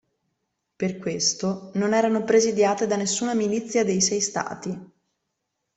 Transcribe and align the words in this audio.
Per 0.77 0.97
questo, 0.97 1.69
non 1.75 1.93
erano 1.93 2.23
presidiate 2.23 2.87
da 2.87 2.95
nessuna 2.95 3.35
milizia 3.35 3.83
dei 3.85 4.01
sei 4.01 4.19
stati. 4.19 4.91